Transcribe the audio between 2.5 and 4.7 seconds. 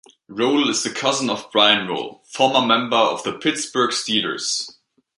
member of the Pittsburgh Steelers.